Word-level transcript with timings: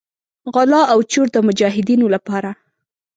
غلا 0.53 0.81
او 0.93 0.99
چور 1.11 1.27
د 1.31 1.37
مجاهدینو 1.47 2.05
لپاره. 2.15 2.51